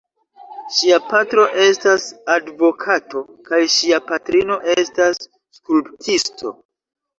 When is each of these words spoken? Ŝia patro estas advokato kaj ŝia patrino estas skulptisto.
Ŝia 0.77 0.95
patro 1.11 1.43
estas 1.65 2.07
advokato 2.37 3.23
kaj 3.51 3.61
ŝia 3.75 4.01
patrino 4.09 4.59
estas 4.79 5.23
skulptisto. 5.61 6.57